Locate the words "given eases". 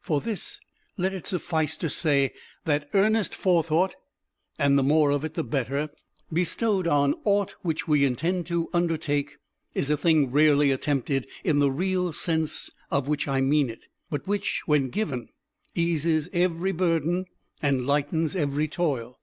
14.90-16.28